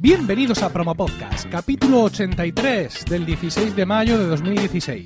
[0.00, 5.04] Bienvenidos a Promo Podcast, capítulo 83 del 16 de mayo de 2016.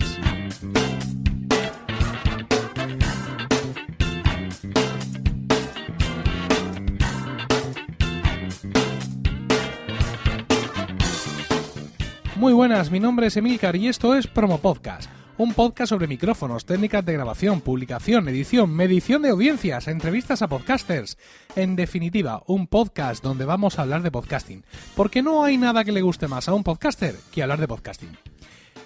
[12.37, 16.65] Muy buenas, mi nombre es Emilcar y esto es Promo Podcast un podcast sobre micrófonos,
[16.65, 21.19] técnicas de grabación, publicación, edición, medición de audiencias, entrevistas a podcasters.
[21.57, 24.63] En definitiva, un podcast donde vamos a hablar de podcasting.
[24.95, 28.32] Porque no hay nada que le guste más a un podcaster que hablar de podcasting.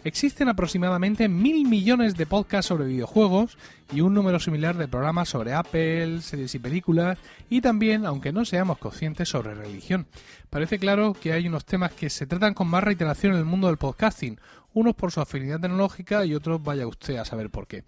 [0.06, 3.59] Existen aproximadamente mil millones de podcasts sobre videojuegos
[3.92, 7.19] y un número similar de programas sobre Apple, series y películas
[7.51, 10.06] y también, aunque no seamos conscientes, sobre religión.
[10.48, 13.66] Parece claro que hay unos temas que se tratan con más reiteración en el mundo
[13.66, 14.38] del podcasting,
[14.74, 17.83] unos por su afinidad tecnológica y otros vaya usted a saber por qué.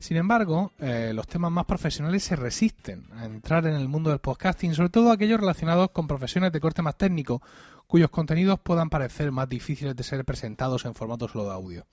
[0.00, 4.18] Sin embargo, eh, los temas más profesionales se resisten a entrar en el mundo del
[4.18, 7.42] podcasting, sobre todo aquellos relacionados con profesiones de corte más técnico,
[7.90, 11.86] cuyos contenidos puedan parecer más difíciles de ser presentados en formato solo de audio.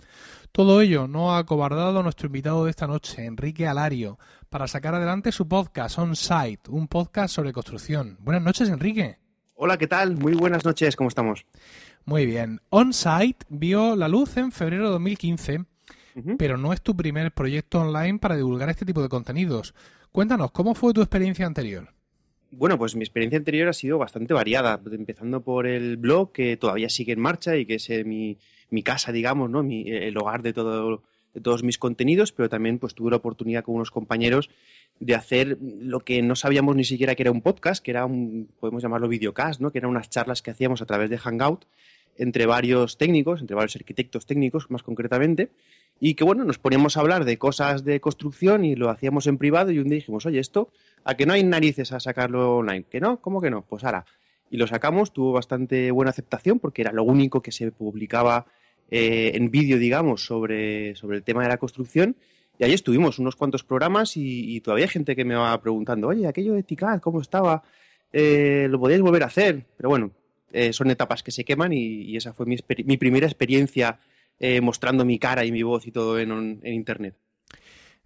[0.51, 4.93] Todo ello no ha acobardado a nuestro invitado de esta noche, Enrique Alario, para sacar
[4.93, 8.15] adelante su podcast On Site, un podcast sobre construcción.
[8.19, 9.17] Buenas noches, Enrique.
[9.55, 10.15] Hola, ¿qué tal?
[10.17, 11.47] Muy buenas noches, ¿cómo estamos?
[12.05, 12.61] Muy bien.
[12.69, 15.65] On-Site vio la luz en febrero de 2015,
[16.37, 19.73] pero no es tu primer proyecto online para divulgar este tipo de contenidos.
[20.11, 21.96] Cuéntanos, ¿cómo fue tu experiencia anterior?
[22.51, 26.89] Bueno, pues mi experiencia anterior ha sido bastante variada, empezando por el blog que todavía
[26.89, 28.37] sigue en marcha y que es eh, mi,
[28.83, 29.61] casa, digamos, ¿no?
[29.61, 31.03] el hogar de, todo,
[31.33, 34.49] de todos mis contenidos, pero también pues tuve la oportunidad con unos compañeros
[34.99, 38.49] de hacer lo que no sabíamos ni siquiera que era un podcast, que era un,
[38.59, 39.71] podemos llamarlo videocast, ¿no?
[39.71, 41.65] que eran unas charlas que hacíamos a través de Hangout
[42.17, 45.51] entre varios técnicos, entre varios arquitectos técnicos más concretamente,
[45.99, 49.37] y que bueno, nos poníamos a hablar de cosas de construcción y lo hacíamos en
[49.37, 50.69] privado y un día dijimos, oye, esto,
[51.03, 53.63] a que no hay narices a sacarlo online, que no, ¿cómo que no?
[53.63, 54.05] Pues ahora,
[54.49, 58.45] y lo sacamos, tuvo bastante buena aceptación porque era lo único que se publicaba
[58.89, 62.15] eh, en vídeo, digamos, sobre, sobre el tema de la construcción.
[62.59, 66.25] Y ahí estuvimos unos cuantos programas y, todavía hay gente que me va preguntando, oye,
[66.25, 67.63] aquello de TICAD, ¿cómo estaba?
[68.11, 69.65] Eh, ¿Lo podéis volver a hacer?
[69.77, 70.11] Pero bueno,
[70.51, 73.99] eh, son etapas que se queman y, esa fue mi, primera experiencia
[74.39, 77.15] eh, mostrando mi cara y mi voz y todo en, Internet.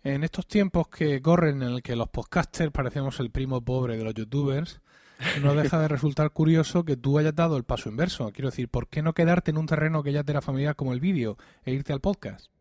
[0.03, 4.03] En estos tiempos que corren en el que los podcasters parecemos el primo pobre de
[4.03, 4.81] los youtubers,
[5.43, 8.31] no deja de resultar curioso que tú hayas dado el paso inverso.
[8.31, 10.93] Quiero decir, ¿por qué no quedarte en un terreno que ya te era familiar como
[10.93, 12.51] el vídeo e irte al podcast?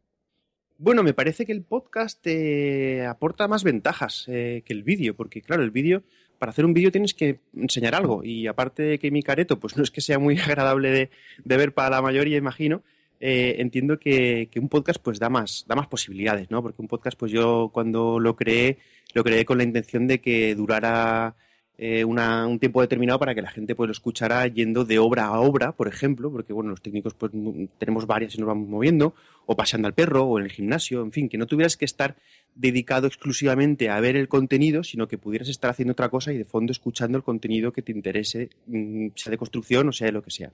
[0.83, 5.43] Bueno, me parece que el podcast te aporta más ventajas eh, que el vídeo, porque
[5.43, 6.05] claro, el vídeo
[6.39, 9.77] para hacer un vídeo tienes que enseñar algo y aparte de que mi careto pues
[9.77, 11.11] no es que sea muy agradable
[11.45, 12.83] de, ver para la mayoría, imagino,
[13.21, 16.63] eh, entiendo que, un podcast pues da más, da más posibilidades, ¿no?
[16.63, 18.79] Porque un podcast pues yo cuando lo creé,
[19.13, 21.37] lo creé con la intención de que durara
[21.77, 25.41] eh, un tiempo determinado para que la gente pues lo escuchara yendo de obra a
[25.41, 27.31] obra, por ejemplo, porque bueno, los técnicos pues
[27.79, 29.15] tenemos varias y nos vamos moviendo,
[29.45, 32.17] o paseando al perro, o en el gimnasio, en fin, que no tuvieras que estar
[32.55, 36.45] dedicado exclusivamente a ver el contenido, sino que pudieras estar haciendo otra cosa y de
[36.45, 40.23] fondo escuchando el contenido que te interese, mm, sea de construcción o sea de lo
[40.23, 40.53] que sea.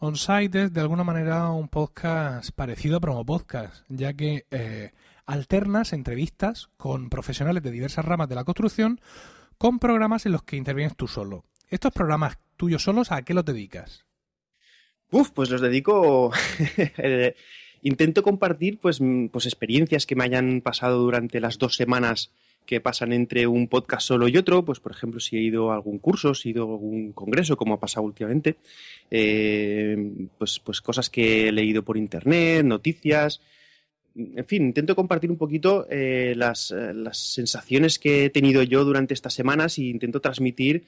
[0.00, 4.92] OnSite es de alguna manera un podcast parecido a Promo Podcast, ya que eh,
[5.26, 9.00] alternas entrevistas con profesionales de diversas ramas de la construcción
[9.58, 11.44] con programas en los que intervienes tú solo.
[11.68, 14.06] ¿Estos programas tuyos solos a qué los dedicas?
[15.10, 16.30] Uf, pues los dedico
[16.78, 17.34] eh,
[17.82, 19.00] intento compartir pues,
[19.32, 22.30] pues experiencias que me hayan pasado durante las dos semanas
[22.68, 25.74] que pasan entre un podcast solo y otro, pues por ejemplo si he ido a
[25.74, 28.56] algún curso, si he ido a algún congreso, como ha pasado últimamente,
[29.10, 29.96] eh,
[30.36, 33.40] pues, pues cosas que he leído por internet, noticias,
[34.14, 38.84] en fin, intento compartir un poquito eh, las, eh, las, sensaciones que he tenido yo
[38.84, 40.84] durante estas semanas y intento transmitir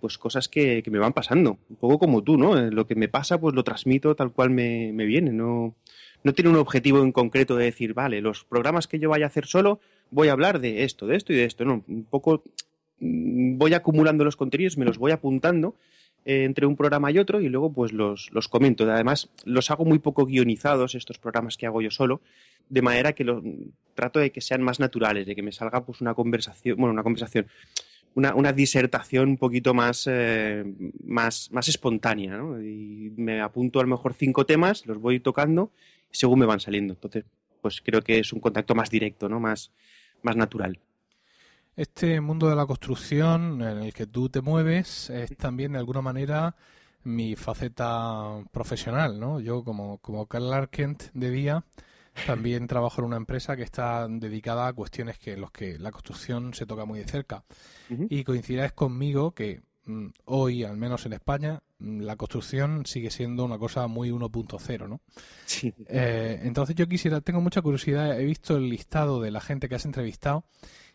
[0.00, 2.56] pues cosas que, me van pasando, un poco como tú, ¿no?
[2.70, 5.76] Lo que me pasa, pues lo transmito tal cual me, viene, no,
[6.24, 9.28] no tiene un objetivo en concreto de decir, vale, los programas que yo vaya a
[9.28, 9.80] hacer solo,
[10.10, 12.42] voy a hablar de esto, de esto y de esto, no, un poco
[13.00, 15.74] mm, voy acumulando los contenidos, me los voy apuntando
[16.24, 18.90] eh, entre un programa y otro y luego pues los, los comento.
[18.90, 22.20] Además, los hago muy poco guionizados, estos programas que hago yo solo,
[22.68, 23.42] de manera que lo,
[23.94, 27.02] trato de que sean más naturales, de que me salga pues una conversación, bueno, una
[27.02, 27.46] conversación,
[28.14, 30.64] una, disertación un poquito más, eh,
[31.04, 32.60] más, más espontánea, ¿no?
[32.60, 35.70] Y me apunto a lo mejor cinco temas, los voy tocando
[36.10, 36.94] según me van saliendo.
[36.94, 37.24] Entonces,
[37.60, 39.40] pues creo que es un contacto más directo, ¿no?
[39.40, 39.70] Más,
[40.22, 40.78] más natural.
[41.76, 46.02] Este mundo de la construcción en el que tú te mueves es también de alguna
[46.02, 46.56] manera
[47.04, 49.38] mi faceta profesional, ¿no?
[49.40, 51.64] Yo como, como Carl Arkent de día
[52.26, 55.92] también trabajo en una empresa que está dedicada a cuestiones que en los que la
[55.92, 57.44] construcción se toca muy de cerca.
[57.88, 63.58] Y coincidáis conmigo que mm, hoy, al menos en España, la construcción sigue siendo una
[63.58, 65.00] cosa muy 1.0, ¿no?
[65.46, 65.72] Sí.
[65.88, 69.76] Eh, entonces yo quisiera, tengo mucha curiosidad, he visto el listado de la gente que
[69.76, 70.44] has entrevistado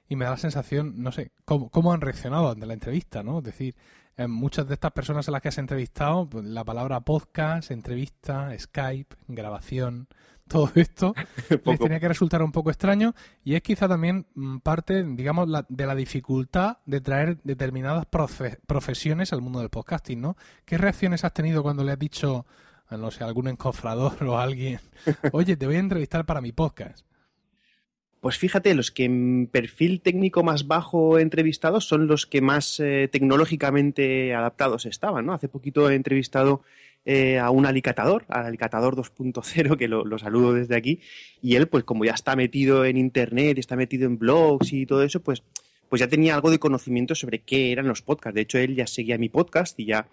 [0.09, 3.39] y me da la sensación, no sé, cómo, cómo han reaccionado ante la entrevista, ¿no?
[3.39, 3.75] Es decir,
[4.17, 8.51] en muchas de estas personas a las que has entrevistado, pues, la palabra podcast, entrevista,
[8.57, 10.07] Skype, grabación,
[10.47, 11.13] todo esto
[11.65, 13.13] les tenía que resultar un poco extraño
[13.43, 18.05] y es quizá también mm, parte, digamos, la, de la dificultad de traer determinadas
[18.67, 20.37] profesiones al mundo del podcasting, ¿no?
[20.65, 22.45] ¿Qué reacciones has tenido cuando le has dicho,
[22.91, 24.79] no sé, algún encofrador o alguien,
[25.31, 27.05] oye, te voy a entrevistar para mi podcast?
[28.23, 33.09] Pues fíjate, los que en perfil técnico más bajo entrevistados son los que más eh,
[33.11, 35.33] tecnológicamente adaptados estaban, ¿no?
[35.33, 36.61] Hace poquito he entrevistado
[37.03, 41.01] eh, a un alicatador, al alicatador 2.0, que lo, saludo desde aquí,
[41.41, 45.03] y él, pues como ya está metido en internet, está metido en blogs y todo
[45.03, 45.43] eso, pues,
[45.89, 48.35] pues ya tenía algo de conocimiento sobre qué eran los podcasts.
[48.35, 50.07] De hecho, él ya seguía mi podcast y ya,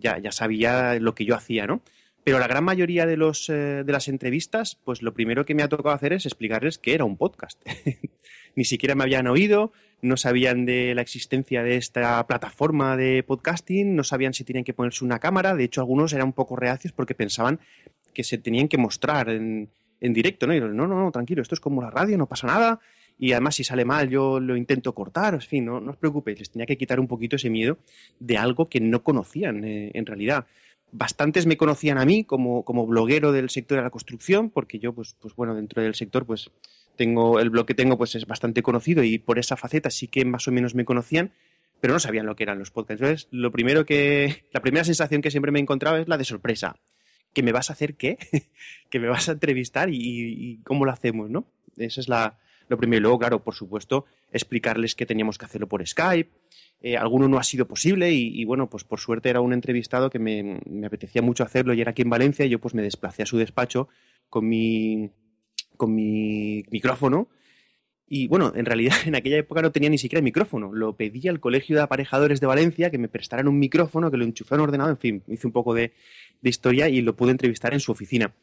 [0.00, 1.80] ya, ya sabía lo que yo hacía, ¿no?
[2.24, 5.62] Pero la gran mayoría de, los, eh, de las entrevistas, pues lo primero que me
[5.62, 7.60] ha tocado hacer es explicarles qué era un podcast.
[8.54, 9.72] Ni siquiera me habían oído,
[10.02, 14.74] no sabían de la existencia de esta plataforma de podcasting, no sabían si tenían que
[14.74, 15.54] ponerse una cámara.
[15.56, 17.58] De hecho, algunos eran un poco reacios porque pensaban
[18.12, 19.70] que se tenían que mostrar en,
[20.00, 20.54] en directo, ¿no?
[20.54, 22.78] Y yo, no, no, no, tranquilo, esto es como la radio, no pasa nada.
[23.18, 25.34] Y además, si sale mal, yo lo intento cortar.
[25.34, 27.78] En fin, no, no os preocupéis, les tenía que quitar un poquito ese miedo
[28.18, 30.46] de algo que no conocían eh, en realidad
[30.92, 34.92] bastantes me conocían a mí como, como bloguero del sector de la construcción, porque yo,
[34.92, 36.50] pues, pues bueno, dentro del sector, pues
[36.96, 40.24] tengo, el blog que tengo, pues es bastante conocido y por esa faceta sí que
[40.24, 41.32] más o menos me conocían,
[41.80, 43.02] pero no sabían lo que eran los podcasts.
[43.02, 46.24] Entonces, lo primero que, la primera sensación que siempre me he encontrado es la de
[46.24, 46.76] sorpresa.
[47.32, 48.18] ¿Que me vas a hacer qué?
[48.90, 51.46] ¿Que me vas a entrevistar y, y cómo lo hacemos, no?
[51.78, 52.98] Esa es la, lo primero.
[52.98, 56.30] Y luego, claro, por supuesto, explicarles que teníamos que hacerlo por Skype,
[56.82, 60.18] eh, alguno no ha sido posible y, bueno, pues por suerte era un entrevistado que
[60.18, 63.26] me, apetecía mucho hacerlo y era aquí en Valencia y yo pues me desplacé a
[63.26, 63.88] su despacho
[64.28, 65.10] con mi,
[65.76, 67.28] con mi micrófono
[68.14, 70.72] y bueno, en realidad en aquella época no tenía ni siquiera micrófono.
[70.72, 74.26] Lo pedí al Colegio de Aparejadores de Valencia que me prestaran un micrófono, que lo
[74.26, 75.92] un ordenador, en fin, hice un poco de,
[76.42, 78.34] historia y lo pude entrevistar en su oficina.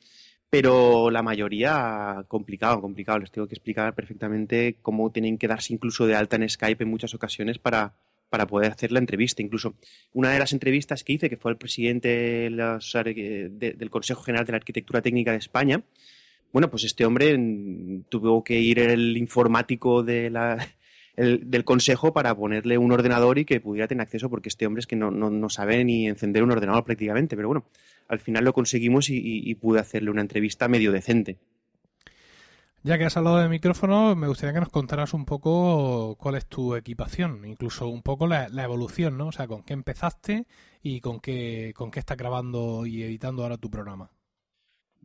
[0.50, 3.20] Pero la mayoría complicado, complicado.
[3.20, 6.90] Les tengo que explicar perfectamente cómo tienen que darse incluso de alta en Skype en
[6.90, 7.94] muchas ocasiones para,
[8.30, 9.42] para poder hacer la entrevista.
[9.42, 9.76] Incluso
[10.14, 12.10] una de las entrevistas que hice, que fue el presidente
[12.50, 15.84] del Consejo General de la Arquitectura Técnica de España,
[16.52, 22.92] bueno, pues este hombre mm, tuvo que ir el informático del consejo para ponerle un
[22.92, 26.08] ordenador y que pudiera tener acceso, porque este hombre es que no, no, sabe ni
[26.08, 27.36] encender un ordenador prácticamente.
[27.36, 27.66] Pero bueno,
[28.08, 31.38] al final lo conseguimos y pude hacerle una entrevista medio decente.
[32.82, 36.46] Ya que has hablado de micrófono, me gustaría que nos contaras un poco cuál es
[36.46, 39.28] tu equipación, incluso un poco la, evolución, ¿no?
[39.28, 40.46] O sea, con qué empezaste
[40.82, 44.12] y con qué, con qué estás grabando y editando ahora tu programa.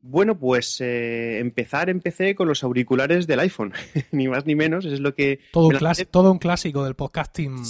[0.07, 3.73] Bueno, pues eh, empezar empecé con los auriculares del iPhone,
[4.13, 5.41] ni más ni menos, es lo que...
[5.51, 5.79] Todo, un,
[6.11, 7.65] todo un clásico del podcasting,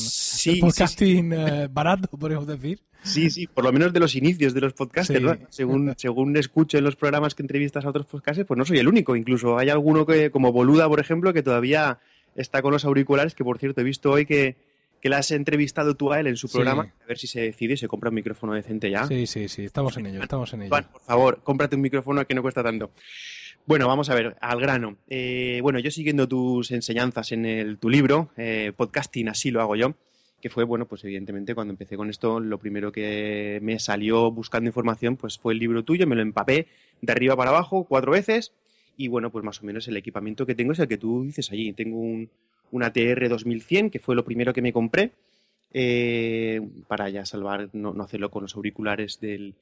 [0.53, 2.81] sí, podcasting eh, barato, podríamos decir.
[3.03, 5.37] Sí, sí, por lo menos de los inicios de los podcasters, ¿no?
[5.51, 8.89] Según, según escucho en los programas que entrevistas a otros podcasters, pues no soy el
[8.89, 11.99] único, incluso hay alguno que, como Boluda, por ejemplo, que todavía
[12.35, 14.57] está con los auriculares, que por cierto he visto hoy que,
[15.01, 17.75] que la has entrevistado tú a él en su programa, a ver si se decide
[17.75, 19.07] y se compra un micrófono decente ya.
[19.07, 20.71] Sí, sí, sí, estamos en ello, estamos en ello.
[20.71, 22.91] por favor, cómprate un micrófono que no cuesta tanto.
[23.67, 24.97] Bueno, vamos a ver, al grano.
[25.09, 29.77] Eh, bueno, yo siguiendo tus enseñanzas en el, tu libro, eh, podcasting, así lo hago
[29.77, 29.95] yo,
[30.45, 34.69] que fue, bueno, pues evidentemente cuando empecé con esto, lo primero que me salió buscando
[34.69, 36.67] información, pues fue el libro tuyo, me lo empapé
[37.01, 38.53] de arriba para abajo cuatro veces
[38.95, 41.51] y bueno, pues más o menos el equipamiento que tengo es el que tú dices
[41.51, 41.73] allí.
[41.73, 42.29] Tengo un,
[42.73, 45.13] una TR 2100, que fue lo primero que me compré,
[45.73, 49.55] eh, para ya salvar, no, hacerlo con los auriculares del,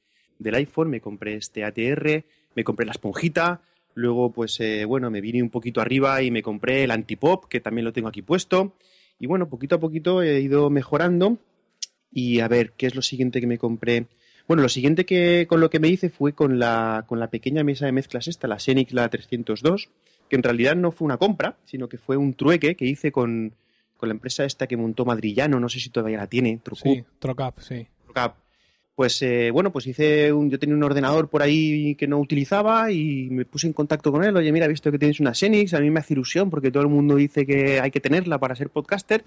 [0.43, 2.25] iPhone, me compré este ATR,
[2.55, 3.61] me compré la esponjita,
[3.93, 7.61] luego pues eh, bueno, me vine un poquito arriba y me compré el antipop, que
[7.61, 8.75] también lo tengo aquí puesto,
[9.19, 11.37] y bueno, poquito a poquito he ido mejorando,
[12.11, 14.07] y a ver, ¿qué es lo siguiente que me compré?
[14.47, 17.63] Bueno, lo siguiente que con lo que me hice fue con la, con la pequeña
[17.63, 19.89] mesa de mezclas esta, la Scenic la 302,
[20.29, 23.55] que en realidad no fue una compra, sino que fue un trueque que hice con,
[24.01, 26.83] la empresa esta que montó Madrillano, no sé si todavía la tiene, Trucup.
[26.83, 27.87] Sí, Trocap, sí.
[28.03, 28.35] Trocap.
[28.95, 32.91] Pues eh, bueno, pues hice un, yo tenía un ordenador por ahí que no utilizaba
[32.91, 34.37] y me puse en contacto con él.
[34.37, 36.83] Oye, mira, he visto que tienes una Xenix, a mí me hace ilusión porque todo
[36.83, 39.23] el mundo dice que hay que tenerla para ser podcaster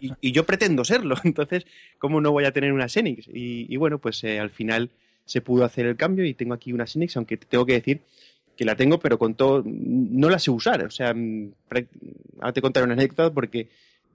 [0.00, 1.16] y, yo pretendo serlo.
[1.24, 1.66] Entonces,
[1.98, 3.28] ¿cómo no voy a tener una Xenix?
[3.30, 4.88] Y, bueno, pues eh, al final
[5.26, 8.00] se pudo hacer el cambio y tengo aquí una Xenix, aunque tengo que decir
[8.56, 10.82] que la tengo, pero con todo, no la sé usar.
[10.84, 11.52] O sea, mm,
[12.40, 13.68] ahora te contaré una anécdota porque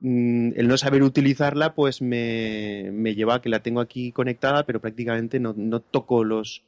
[0.05, 4.79] el no saber utilizarla pues me, me, lleva a que la tengo aquí conectada, pero
[4.79, 6.63] prácticamente no, no toco los,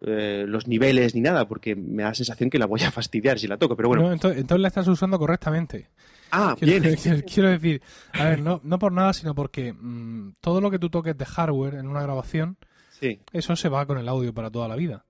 [0.00, 3.38] eh, los niveles ni nada, porque me da la sensación que la voy a fastidiar
[3.38, 4.12] si la toco, pero bueno.
[4.12, 5.88] entonces, la estás usando correctamente.
[6.30, 7.22] Ah, quiero, bien.
[7.26, 7.82] Quiero, decir,
[8.12, 11.24] a ver, no, no por nada, sino porque mm, todo lo que tú toques de
[11.24, 12.58] hardware en una grabación,
[12.90, 13.18] sí.
[13.32, 15.04] eso se va con el audio para toda la vida.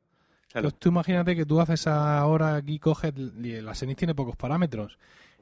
[0.54, 4.98] Entonces tú imagínate que tú haces ahora aquí, coges, la Xenix tiene pocos parámetros,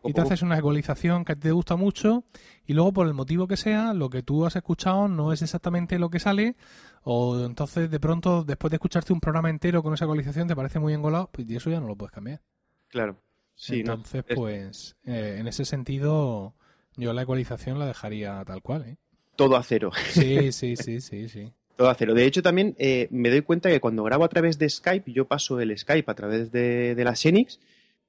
[0.06, 2.24] y te haces una ecualización que te gusta mucho
[2.66, 5.98] y luego por el motivo que sea, lo que tú has escuchado no es exactamente
[5.98, 6.56] lo que sale
[7.02, 10.78] o entonces de pronto después de escucharte un programa entero con esa ecualización te parece
[10.78, 12.40] muy engolado pues y eso ya no lo puedes cambiar.
[12.88, 13.20] Claro.
[13.54, 16.54] Sí, entonces pues eh, en ese sentido
[16.96, 18.84] yo la ecualización la dejaría tal cual.
[18.86, 18.96] ¿eh?
[19.36, 19.90] Todo a cero.
[20.08, 21.52] Sí, sí, sí, sí, sí.
[21.76, 22.14] Todo a cero.
[22.14, 25.26] De hecho, también eh, me doy cuenta que cuando grabo a través de Skype, yo
[25.26, 27.60] paso el Skype a través de, de la Xenix,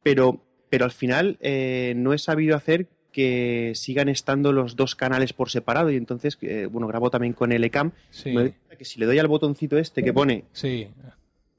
[0.01, 5.33] pero, pero al final eh, no he sabido hacer que sigan estando los dos canales
[5.33, 7.91] por separado y entonces, eh, bueno, grabo también con LCAM.
[8.11, 8.31] Sí.
[8.31, 10.87] Me doy que si le doy al botoncito este que pone sí.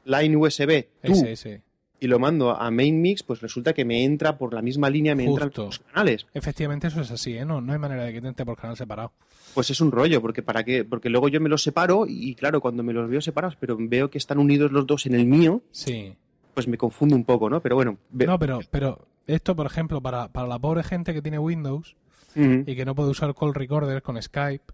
[0.05, 1.63] Line USB, tú, ese, ese.
[1.99, 5.17] y lo mando a Main Mix, pues resulta que me entra por la misma línea,
[5.17, 5.65] me entran Justo.
[5.67, 6.27] los canales.
[6.33, 7.45] Efectivamente eso es así, ¿eh?
[7.45, 9.13] No, no hay manera de que te entre por canal separado.
[9.53, 12.61] Pues es un rollo, porque para qué, porque luego yo me los separo y claro,
[12.61, 15.63] cuando me los veo separados, pero veo que están unidos los dos en el mío,
[15.73, 16.15] Sí.
[16.59, 17.61] Pues me confundo un poco, ¿no?
[17.61, 21.39] Pero bueno, No, pero, pero esto, por ejemplo, para, para la pobre gente que tiene
[21.39, 21.95] Windows
[22.35, 24.65] y que no puede usar call recorder con Skype,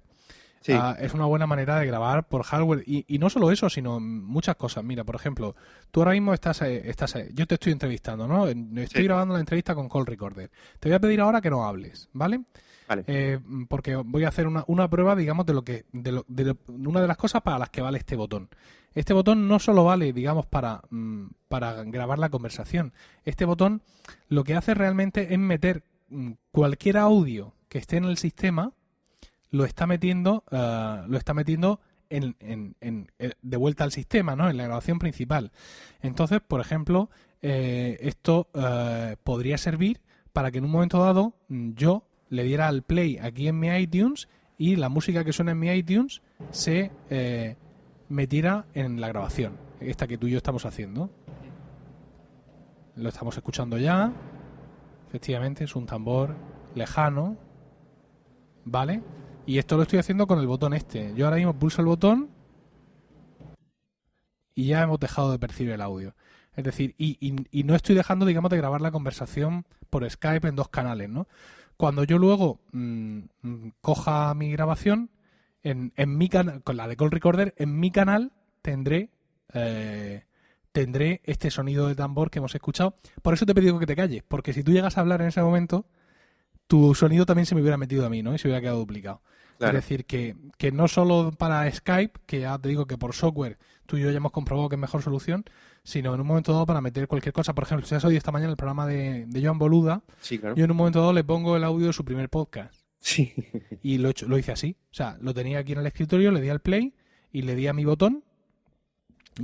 [0.63, 2.85] sí, ah, es una buena manera de grabar por hardware.
[2.87, 4.83] Y, y no solo eso, sino muchas cosas.
[4.83, 5.55] Mira, por ejemplo,
[5.91, 8.47] tú ahora mismo estás, eh, estás eh, yo te estoy entrevistando, ¿no?
[8.49, 9.05] Estoy Sí.
[9.05, 10.51] grabando la entrevista con call recorder.
[10.81, 12.41] Te voy a pedir ahora que no hables, ¿vale?
[12.89, 13.05] vale.
[13.07, 13.39] Eh,
[13.69, 16.57] porque voy a hacer una, una prueba, digamos, de lo que, de, lo- de lo-
[16.69, 18.49] una de las cosas para las que vale este botón.
[18.95, 22.93] Este botón no solo vale, digamos, para, mm, para grabar la conversación.
[23.25, 23.83] Este botón
[24.29, 28.73] lo que hace realmente es meter mm, cualquier audio que esté en el sistema,
[29.51, 34.37] lo está metiendo, ah, lo está metiendo en, en- en- eh, de vuelta al sistema,
[34.37, 34.49] ¿no?
[34.51, 35.51] En la grabación principal.
[36.03, 37.11] Entonces, por ejemplo,
[37.43, 40.01] eh, esto eh, podría servir
[40.33, 43.69] para que en un momento dado mm, yo le diera al play aquí en mi
[43.69, 47.57] iTunes y la música que suena en mi iTunes se eh,
[48.09, 51.11] metiera en la grabación, esta que tú y yo estamos haciendo.
[52.97, 54.13] Lo estamos escuchando ya.
[55.09, 56.35] Efectivamente, es un tambor
[56.75, 57.37] lejano.
[58.65, 59.03] ¿Vale?
[59.47, 61.13] Y esto lo estoy haciendo con el botón este.
[61.15, 62.31] Yo ahora mismo pulso el botón
[64.55, 66.15] y ya hemos dejado de percibir el audio.
[66.55, 70.49] Es decir, y, y- y no estoy dejando, digamos, de grabar la conversación por Skype
[70.49, 71.27] en dos canales, ¿no?
[71.77, 75.11] Cuando yo luego mm, mm, coja mi grabación,
[75.65, 79.11] en, en mi canal, con la de Call Recorder, en mi canal tendré
[79.53, 80.25] eh,
[80.73, 82.97] tendré este sonido de tambor que hemos escuchado.
[83.23, 85.29] Por eso te he pedido que te calles, porque si tú llegas a hablar en
[85.29, 85.87] ese momento,
[86.67, 88.35] tu sonido también se me hubiera metido a mí, ¿no?
[88.35, 89.23] Y se hubiera quedado duplicado.
[89.59, 89.79] Claro.
[89.79, 93.57] Es decir, que, que no solo para Skype, que ya te digo que por software
[93.87, 95.45] tú y yo ya hemos comprobado que es mejor solución,
[95.85, 97.55] sino en un momento dado para meter cualquier cosa.
[97.55, 100.57] Por ejemplo, si has oído esta mañana el programa de, de Joan Boluda, Sí, claro.
[100.57, 102.84] yo en un momento dado le pongo el audio de su primer podcast.
[103.05, 103.35] Sí.
[103.83, 104.77] Y lo, lo hice así.
[104.91, 106.95] O sea, lo tenía aquí en el escritorio, le di al play
[107.33, 108.25] y le di a mi botón.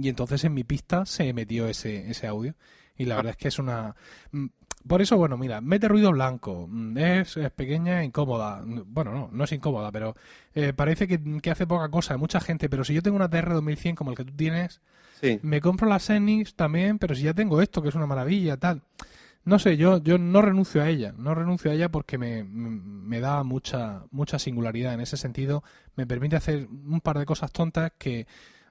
[0.01, 2.55] Y entonces en mi pista se metió ese, ese audio.
[2.97, 3.95] Y la verdad es que es una.
[4.33, 4.47] mm,
[4.87, 6.67] Por eso, bueno, mira, mete ruido blanco.
[6.71, 8.63] mm, Es, es pequeña e incómoda.
[8.65, 10.17] Mm, Bueno, no, no es incómoda, pero
[10.55, 12.17] eh, parece que, que hace poca cosa.
[12.17, 14.81] Mucha gente, pero si yo tengo una TR 2100 como el que tú tienes,
[15.21, 15.39] Sí.
[15.43, 18.81] me compro la Xenix también, pero si ya tengo esto, que es una maravilla, tal.
[19.45, 23.21] No sé, yo, yo no renuncio a ella, no renuncio a ella porque me, me,
[23.21, 25.65] da mucha, mucha singularidad en ese sentido.
[25.97, 28.27] Me permite hacer un par de cosas tontas que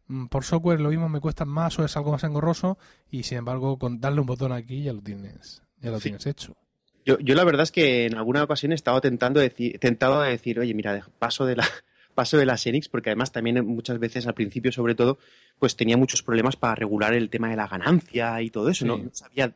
[0.07, 2.77] mm, por software lo mismo me cuestan más o es algo más engorroso
[3.09, 6.03] y sin embargo con darle un botón aquí ya lo tienes, ya lo Sí.
[6.09, 6.55] tienes hecho.
[7.05, 10.27] Yo, yo la verdad es que en alguna ocasión he estado tentando decir, tentado a
[10.27, 11.63] decir, oye, mira, paso de la
[12.13, 15.17] paso de la Xenix, porque además también muchas veces al principio, sobre todo,
[15.57, 18.97] pues tenía muchos problemas para regular el tema de la ganancia y todo eso, ¿no?
[18.97, 19.03] Sí.
[19.03, 19.53] No sabía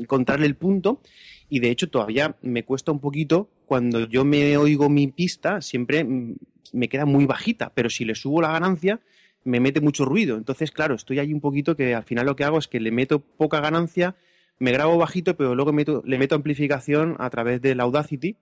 [0.00, 1.00] encontrarle el punto
[1.48, 6.04] y de hecho todavía me cuesta un poquito cuando yo me oigo mi pista, siempre
[6.04, 6.36] mm,
[6.72, 9.00] me queda muy bajita, pero si le subo la ganancia
[9.42, 10.36] me mete mucho ruido.
[10.36, 12.90] Entonces, claro, estoy ahí un poquito que al final lo que hago es que le
[12.92, 14.14] meto poca ganancia,
[14.58, 18.36] me grabo bajito, pero luego meto- le meto amplificación a través del Audacity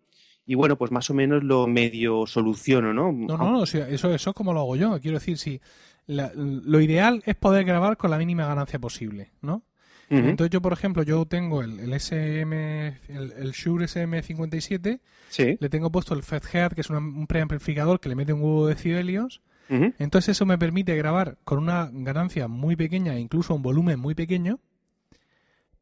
[0.45, 3.13] y bueno, pues más o menos lo medio soluciono, ¿no?
[3.13, 4.99] No, no, no, eso, eso es como lo hago yo.
[5.01, 5.61] Quiero decir, si
[6.07, 9.63] la- lo ideal es poder grabar con la mínima ganancia posible, ¿no?
[10.11, 15.59] Entonces yo, por ejemplo, yo tengo el, el SM, el, el Shure SM57, Sí.
[15.61, 18.67] le tengo puesto el FETHEAD, que es una- un preamplificador que le mete un huevo
[18.67, 19.43] de decibelios.
[19.69, 19.93] Ujú.
[19.99, 24.15] Entonces eso me permite grabar con una ganancia muy pequeña e incluso un volumen muy
[24.15, 24.61] pequeño.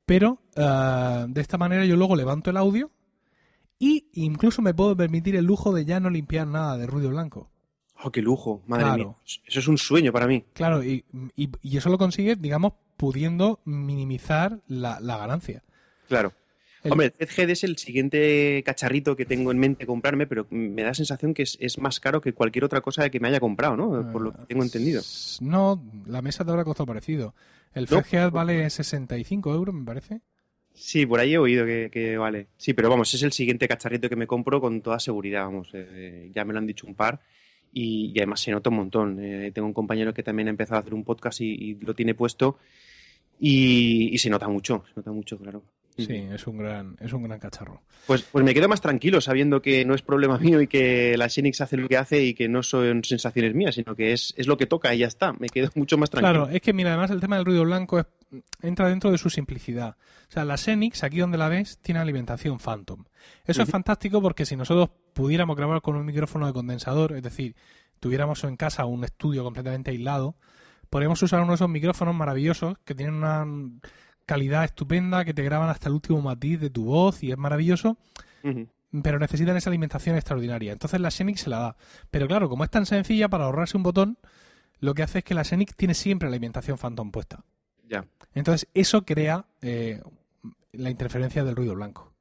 [0.05, 2.91] Pero ah, de esta manera yo luego levanto el audio
[3.79, 7.51] Y incluso me puedo permitir el lujo de ya no limpiar nada de ruido blanco.
[8.03, 8.63] ¡Oh, qué lujo!
[8.67, 8.97] Madre Claro.
[9.05, 9.15] mía.
[9.47, 10.45] Eso es un sueño para mí.
[10.53, 15.63] Claro, y, y- y eso lo consigue, digamos, pudiendo minimizar la, la ganancia.
[16.09, 16.33] Claro.
[16.85, 20.83] El- Hombre, el ZGD es el siguiente cacharrito que tengo en mente comprarme, pero me
[20.83, 23.41] da la sensación que es, es más caro que cualquier otra cosa que me haya
[23.41, 24.13] comprado, ¿no?
[24.13, 25.03] Por lo que tengo entendido.
[25.41, 27.35] No, la mesa te habrá costado parecido.
[27.75, 28.31] El No.
[28.31, 30.21] Vale 65 euros, me parece.
[30.75, 32.49] Sí, por ahí he oído que, que vale.
[32.59, 35.71] Sí, pero vamos, es el siguiente cacharrito que me compro con toda seguridad, vamos.
[35.73, 37.19] eh, ya me lo han dicho un par
[37.79, 39.19] y, y además se nota un montón.
[39.21, 41.95] Eh, tengo un compañero que también ha empezado a hacer un podcast y, y lo
[41.95, 42.57] tiene puesto
[43.39, 45.63] y, y se nota mucho, se nota mucho, claro.
[45.99, 47.81] Sí, es un gran, es un gran cacharro.
[48.07, 51.29] Pues, pues me quedo más tranquilo sabiendo que no es problema mío y que la
[51.29, 54.47] Xenix hace lo que hace y que no son sensaciones mías, sino que es, es
[54.47, 55.33] lo que toca y ya está.
[55.35, 56.45] Me quedo mucho más tranquilo.
[56.45, 58.07] Claro, es que mira, además el tema del ruido blanco es-
[58.61, 59.97] entra dentro de su simplicidad.
[60.29, 63.05] O sea, la Xenix, aquí donde la ves, tiene alimentación Phantom.
[63.45, 67.57] Eso es fantástico porque si nosotros pudiéramos grabar con un micrófono de condensador, es decir,
[68.01, 70.37] tuviéramos en casa un estudio completamente aislado,
[70.91, 73.47] podríamos usar uno de esos micrófonos maravillosos que tienen una
[74.27, 77.97] calidad estupenda, que te graban hasta el último matiz de tu voz y es maravilloso,
[79.03, 80.73] pero necesitan esa alimentación extraordinaria.
[80.73, 81.77] Entonces la Xenix se la da.
[82.11, 84.19] Pero claro, como es tan sencilla para ahorrarse un botón,
[84.79, 87.45] lo que hace es que la Xenix tiene siempre la alimentación Phantom puesta.
[87.89, 88.07] Ya.
[88.35, 90.01] Entonces eso crea eh,
[90.73, 92.13] la interferencia del ruido blanco.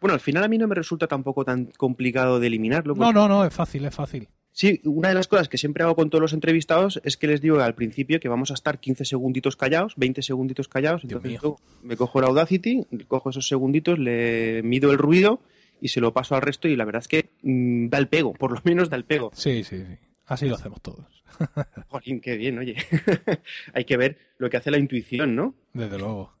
[0.00, 2.94] Bueno, al final a mí no me resulta tampoco tan complicado de eliminarlo.
[2.94, 4.28] No, no, no, es fácil, es fácil.
[4.50, 7.40] Sí, una de las cosas que siempre hago con todos los entrevistados es que les
[7.40, 11.02] digo al principio que vamos a estar 15 segunditos callados, 20 segunditos callados.
[11.02, 11.40] Dios Entonces mío.
[11.42, 15.40] yo me cojo el Audacity, cojo esos segunditos, le mido el ruido
[15.80, 18.34] y se lo paso al resto y la verdad es que mm, da el pego,
[18.34, 19.30] por lo menos da el pego.
[19.34, 19.96] Sí, sí, sí.
[20.26, 21.24] Así lo hacemos todos.
[21.88, 22.76] Jolín, qué bien, oye.
[23.74, 25.54] Hay que ver lo que hace la intuición, ¿no?
[25.72, 26.32] Desde luego.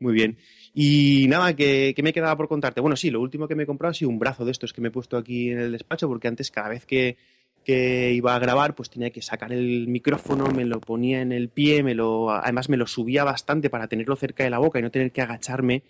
[0.00, 0.38] Muy bien.
[0.74, 2.80] Y nada, que, que me quedaba por contarte.
[2.80, 4.80] Bueno, sí, lo último que me he comprado ha sido un brazo de estos que
[4.80, 7.16] me he puesto aquí en el despacho, porque antes cada vez que,
[7.64, 11.48] que iba a grabar, pues tenía que sacar el micrófono, me lo ponía en el
[11.48, 14.82] pie, me lo, además me lo subía bastante para tenerlo cerca de la boca y
[14.82, 15.82] no tener que agacharme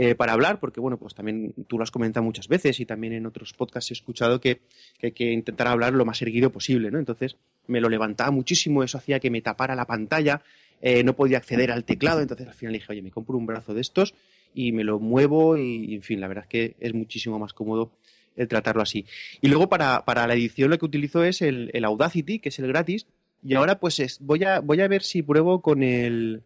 [0.00, 3.14] eh, para hablar, porque bueno, pues también tú lo has comentado muchas veces y también
[3.14, 4.60] en otros podcasts he escuchado que,
[4.98, 7.00] que hay que intentar hablar lo más erguido posible, ¿no?
[7.00, 10.40] Entonces me lo levantaba muchísimo, eso hacía que me tapara la pantalla,
[10.80, 13.74] eh, no podía acceder al teclado, entonces al final dije, oye, me compro un brazo
[13.74, 14.14] de estos
[14.54, 17.90] y me lo muevo y, en fin, la verdad es que es muchísimo más cómodo
[18.36, 19.04] el tratarlo así.
[19.40, 22.58] Y luego para, para la edición lo que utilizo es el, el Audacity, que es
[22.60, 23.06] el gratis,
[23.42, 26.42] y ahora pues es- voy, a, voy a ver si pruebo con el,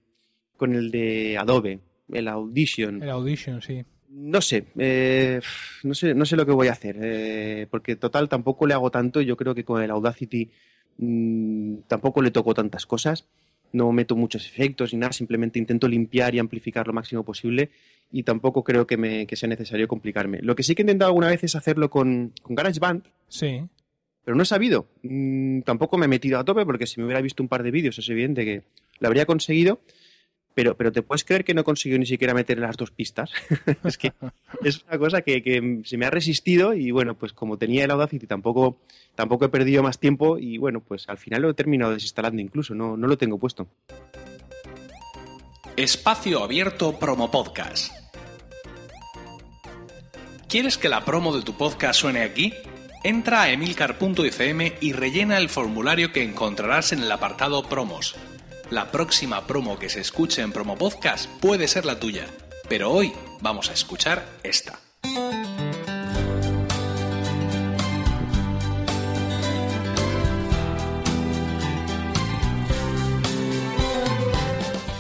[0.57, 3.03] con el de Adobe, el Audition.
[3.03, 3.83] El Audition, sí.
[4.15, 5.41] No sé, eh,
[5.85, 8.91] no sé, no sé lo que voy a hacer, eh, porque total tampoco le hago
[8.91, 9.21] tanto.
[9.23, 10.51] Yo creo que con el Audacity
[10.99, 13.27] mm, tampoco le toco tantas cosas.
[13.73, 17.71] No meto muchos efectos ni nada, simplemente intento limpiar y amplificar lo máximo posible
[18.11, 20.41] y tampoco creo que, me, que sea necesario complicarme.
[20.43, 23.62] Lo que sí que he intentado alguna vez es hacerlo con, con GarageBand, Sí.
[24.27, 24.88] pero no he sabido.
[25.03, 27.71] Mm, tampoco me he metido a tope porque si me hubiera visto un par de
[27.71, 28.62] vídeos es evidente que
[29.01, 29.81] lo habría conseguido.
[30.55, 33.31] Pero, pero te puedes creer que no he conseguido ni siquiera meter las dos pistas.
[33.85, 34.12] es que
[34.65, 37.91] es una cosa que, que se me ha resistido y bueno, pues como tenía el
[37.91, 38.79] Audacity tampoco,
[39.15, 42.75] tampoco he perdido más tiempo y bueno, pues al final lo he terminado desinstalando incluso,
[42.75, 43.67] no, no lo tengo puesto.
[45.77, 47.93] Espacio Abierto Promo Podcast.
[50.53, 52.53] ¿Quieres que la promo de tu podcast suene aquí?
[53.03, 58.17] Entra a emilcar.fm y rellena el formulario que encontrarás en el apartado Promos.
[58.70, 62.27] La próxima promo que se escuche en Promo Podcast puede ser la tuya,
[62.68, 64.79] pero hoy vamos a escuchar esta.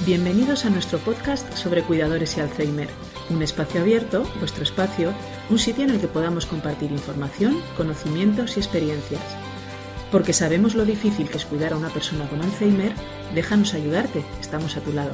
[0.04, 2.88] Bienvenidos a nuestro podcast sobre cuidadores y Alzheimer,
[3.30, 5.14] un espacio abierto, vuestro espacio,
[5.48, 9.22] un sitio en el que podamos compartir información, conocimientos y experiencias.
[10.12, 12.92] Porque sabemos lo difícil que es cuidar a una persona con Alzheimer,
[13.34, 15.12] déjanos ayudarte, estamos a tu lado.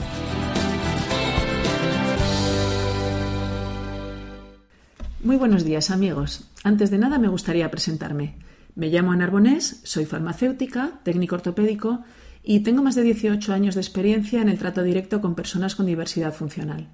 [5.23, 6.51] Muy buenos días amigos.
[6.65, 8.39] Antes de nada me gustaría presentarme.
[8.75, 12.03] Me llamo Ana Arbonés, soy farmacéutica, técnico ortopédico
[12.43, 15.87] y tengo más de 18 años de experiencia en el trato directo con personas con
[15.87, 16.89] diversidad funcional.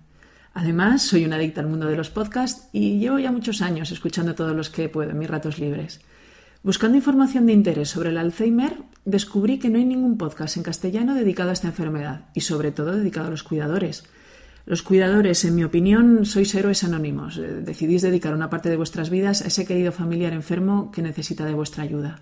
[0.52, 4.34] Además, soy una adicta al mundo de los podcasts y llevo ya muchos años escuchando
[4.34, 6.00] todos los que puedo en mis ratos libres.
[6.64, 11.14] Buscando información de interés sobre el Alzheimer, descubrí que no hay ningún podcast en castellano
[11.14, 14.04] dedicado a esta enfermedad y sobre todo dedicado a los cuidadores.
[14.64, 17.36] Los cuidadores, en mi opinión, sois héroes anónimos.
[17.36, 21.44] Eh, Decidís dedicar una parte de vuestras vidas a ese querido familiar enfermo que necesita
[21.44, 22.20] de vuestra ayuda.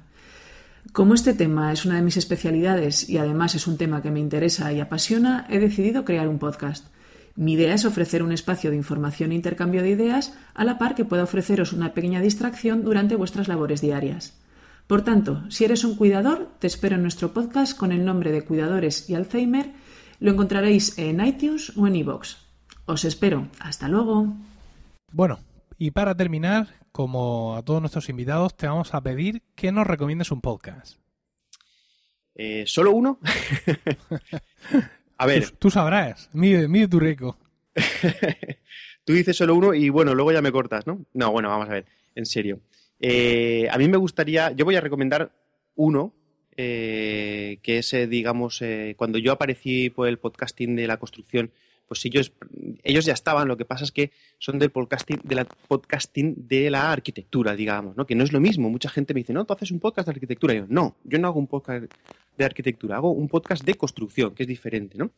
[0.92, 4.18] Como este tema es una de mis especialidades y además es un tema que me
[4.18, 6.88] interesa y apasiona, he decidido crear un podcast.
[7.34, 10.94] Mi idea es ofrecer un espacio de información e intercambio de ideas a la par
[10.94, 14.38] que pueda ofreceros una pequeña distracción durante vuestras labores diarias.
[14.86, 18.44] Por tanto, si eres un cuidador, te espero en nuestro podcast con el nombre de
[18.44, 19.72] Cuidadores y Alzheimer.
[20.20, 22.36] Lo encontraréis en iTunes o en iVoox.
[22.84, 23.48] Os espero.
[23.60, 24.34] Hasta luego.
[25.10, 25.38] Bueno,
[25.78, 30.30] y para terminar, como a todos nuestros invitados, te vamos a pedir que nos recomiendes
[30.30, 30.98] un podcast.
[32.34, 33.18] Eh, ¿Solo uno?
[35.22, 35.50] a ver.
[35.50, 37.38] Tú, sabrás, mide, mide tu rico.
[39.04, 41.04] tú dices solo uno y bueno, luego ya me cortas, ¿no?
[41.14, 42.60] No, bueno, vamos a ver, en serio.
[43.00, 45.32] Eh, a mí me gustaría, yo voy a recomendar
[45.74, 46.12] uno,
[46.56, 48.62] eh, que es, digamos,
[48.96, 51.50] cuando yo aparecí por el podcasting de la construcción,
[51.86, 52.32] pues ellos,
[52.82, 56.70] ellos ya estaban, lo que pasa es que son del podcasting, de la podcasting de
[56.70, 58.06] la arquitectura, digamos, ¿no?
[58.06, 58.70] Que no es lo mismo.
[58.70, 60.54] Mucha gente me dice, no, tú haces un podcast de arquitectura.
[60.54, 61.92] Yo, no, yo no hago un podcast
[62.36, 65.10] de arquitectura, hago un podcast de construcción, que es diferente, ¿no?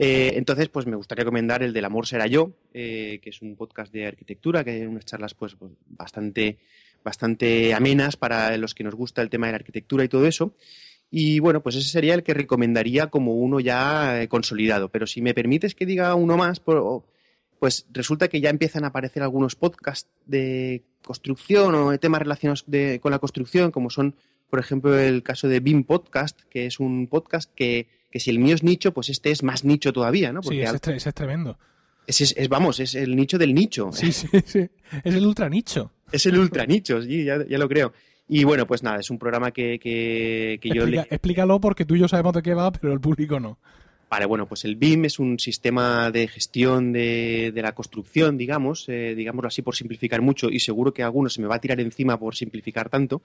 [0.00, 3.56] Eh, entonces, pues me gustaría recomendar el del Amor será yo, eh, que es un
[3.56, 6.58] podcast de arquitectura, que hay unas charlas pues, pues, bastante,
[7.02, 10.54] bastante amenas para los que nos gusta el tema de la arquitectura y todo eso.
[11.10, 14.90] Y bueno, pues ese sería el que recomendaría como uno ya eh, consolidado.
[14.90, 16.60] Pero si me permites que diga uno más,
[17.58, 22.64] pues resulta que ya empiezan a aparecer algunos podcasts de construcción o de temas relacionados
[23.00, 24.16] con la construcción, como son,
[24.50, 28.54] por ejemplo, el caso de BIM Podcast, que es un podcast que, si el mío
[28.54, 30.42] es nicho, pues este es más nicho todavía, ¿no?
[30.42, 31.58] sí, ese, es tremendo.
[32.06, 33.90] Es, vamos, es el nicho del nicho.
[33.92, 34.68] Sí, sí, sí.
[35.04, 35.92] Es el ultra nicho.
[36.10, 37.92] Es el ultra nicho, sí, ya, ya lo creo.
[38.28, 40.86] Y bueno, pues nada, es un programa que, que, yo...
[40.86, 41.00] le...
[41.00, 43.58] Explícalo porque tú y yo sabemos de qué va, pero el público no.
[44.10, 48.88] Vale, bueno, pues el BIM es un sistema de gestión de, de la construcción, digamos,
[48.88, 51.78] eh, digámoslo así por simplificar mucho, y seguro que alguno se me va a tirar
[51.80, 53.20] encima por simplificar tanto.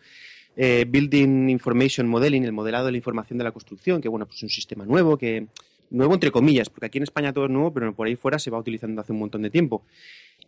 [0.55, 4.37] Eh, Building Information Modeling, el modelado de la información de la construcción, que bueno, pues
[4.37, 5.47] es un sistema nuevo que
[5.93, 8.49] nuevo entre comillas, porque aquí en España todo es nuevo, pero por ahí fuera se
[8.49, 9.85] va utilizando hace un montón de tiempo.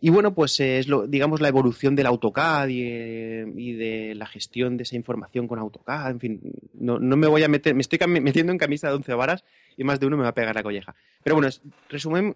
[0.00, 4.82] Y bueno, pues es lo, digamos la evolución del AutoCAD y, de la gestión de
[4.82, 6.10] esa información con AutoCAD.
[6.10, 6.40] En fin,
[6.74, 9.44] no, me voy a meter, me estoy metiendo en camisa de once varas
[9.76, 10.94] y más de uno me va a pegar la colleja.
[11.22, 11.48] Pero bueno,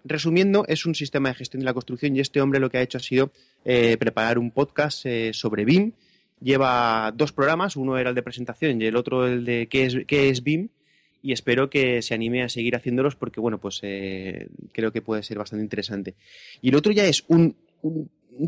[0.03, 2.81] resumiendo, es un sistema de gestión de la construcción y este hombre lo que ha
[2.81, 3.31] hecho ha sido
[3.63, 5.91] eh, preparar un podcast eh, sobre BIM.
[6.41, 9.97] Lleva dos programas, uno era el de presentación y el otro el de qué es,
[10.07, 10.69] qué es BIM
[11.21, 15.23] y espero que se anime a seguir haciéndolos porque, bueno, pues eh, creo que puede
[15.23, 16.15] ser bastante interesante.
[16.61, 17.55] Y el otro ya es un,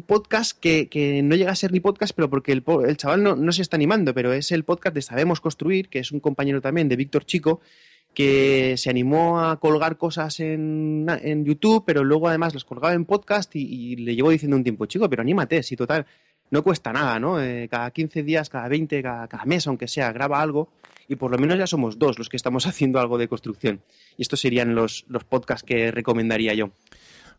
[0.07, 3.51] podcast que, no llega a ser ni podcast, pero porque el, el chaval no, no,
[3.51, 6.89] se está animando, pero es el podcast de Sabemos Construir, que es un compañero también
[6.89, 7.59] de Víctor Chico,
[8.13, 13.05] que se animó a colgar cosas en, en YouTube, pero luego además las colgaba en
[13.05, 16.05] podcast y, le llevo diciendo un tiempo, chico, pero anímate, si total,
[16.53, 17.41] no cuesta nada, ¿no?
[17.41, 20.69] Eh, cada 15 días, cada 20, cada, cada mes, aunque sea, graba algo
[21.07, 23.81] y por lo menos ya somos dos los que estamos haciendo algo de construcción.
[24.17, 26.69] Y estos serían los, los podcasts que recomendaría yo.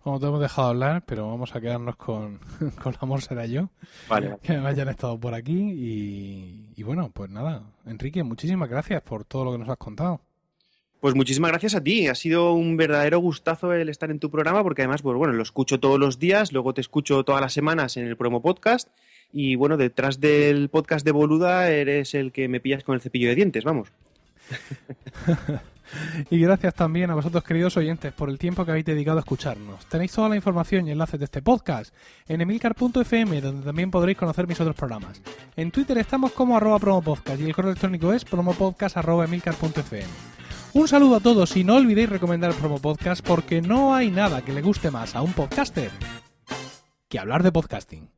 [0.01, 2.41] Como te hemos dejado hablar, pero vamos a quedarnos con,
[2.83, 3.71] con Amor será yo.
[4.09, 4.37] Vale.
[4.43, 5.61] Que hayan estado por aquí.
[5.61, 10.23] Y, y bueno, pues nada, Enrique, muchísimas gracias por todo lo que nos has contado.
[11.05, 12.09] Pues muchísimas gracias a ti.
[12.09, 15.43] Ha sido un verdadero gustazo el estar en tu programa porque además, pues bueno, lo
[15.43, 18.89] escucho todos los días, luego te escucho todas las semanas en el promo podcast
[19.31, 23.29] y bueno, detrás del podcast de Boluda eres el que me pillas con el cepillo
[23.29, 23.93] de dientes, vamos.
[26.31, 29.85] y gracias también a vosotros, queridos oyentes, por el tiempo que habéis dedicado a escucharnos.
[29.85, 31.95] Tenéis toda la información y enlaces de este podcast
[32.29, 35.21] en emilcar.fm, donde también podréis conocer mis otros programas.
[35.55, 40.44] En Twitter estamos como arroba promopodcast y el correo electrónico es promopodcast.emilcar.fm.
[40.75, 44.43] Un saludo a todos y no olvidéis recomendar el promo podcast porque no hay nada
[44.43, 45.93] que le guste más a un podcaster
[47.09, 48.11] que hablar de podcasting.